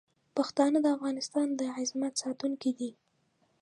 پښتانه 0.35 0.79
د 0.81 0.87
افغانستان 0.95 1.47
د 1.59 1.61
عظمت 1.77 2.13
ساتونکي 2.23 2.71
دي. 2.79 2.91